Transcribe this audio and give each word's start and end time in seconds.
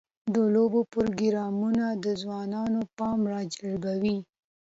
د 0.33 0.35
لوبو 0.55 0.81
پروګرامونه 0.93 1.85
د 2.03 2.05
ځوانانو 2.21 2.79
پام 2.97 3.19
راجلبوي. 3.33 4.17